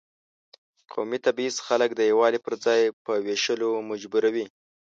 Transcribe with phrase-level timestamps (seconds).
[0.93, 4.45] قومي تبعیض خلک د یووالي پر ځای په وېشلو مجبوروي.